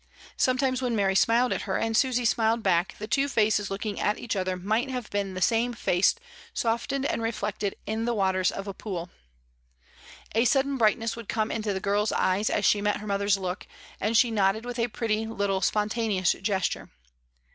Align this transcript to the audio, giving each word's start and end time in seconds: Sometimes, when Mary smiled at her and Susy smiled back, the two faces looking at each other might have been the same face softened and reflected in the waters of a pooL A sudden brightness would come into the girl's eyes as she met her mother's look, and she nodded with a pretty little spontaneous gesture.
Sometimes, 0.35 0.81
when 0.81 0.95
Mary 0.95 1.13
smiled 1.13 1.53
at 1.53 1.61
her 1.69 1.77
and 1.77 1.95
Susy 1.95 2.25
smiled 2.25 2.63
back, 2.63 2.95
the 2.97 3.05
two 3.07 3.29
faces 3.29 3.69
looking 3.69 3.99
at 3.99 4.17
each 4.17 4.35
other 4.35 4.57
might 4.57 4.89
have 4.89 5.11
been 5.11 5.35
the 5.35 5.43
same 5.43 5.73
face 5.73 6.15
softened 6.55 7.05
and 7.05 7.21
reflected 7.21 7.75
in 7.85 8.05
the 8.05 8.15
waters 8.15 8.49
of 8.51 8.67
a 8.67 8.73
pooL 8.73 9.11
A 10.33 10.45
sudden 10.45 10.75
brightness 10.77 11.15
would 11.15 11.29
come 11.29 11.51
into 11.51 11.71
the 11.71 11.79
girl's 11.79 12.11
eyes 12.13 12.49
as 12.49 12.65
she 12.65 12.81
met 12.81 12.97
her 12.97 13.05
mother's 13.05 13.37
look, 13.37 13.67
and 13.99 14.17
she 14.17 14.31
nodded 14.31 14.65
with 14.65 14.79
a 14.79 14.87
pretty 14.87 15.27
little 15.27 15.61
spontaneous 15.61 16.31
gesture. 16.41 16.89